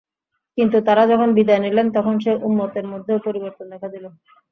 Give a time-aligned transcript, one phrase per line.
[0.57, 4.05] কিন্তু তাঁরা যখন বিদায় নিলেন, তখন সে উম্মতের মধ্যেও পরিবর্তন দেখা দিল।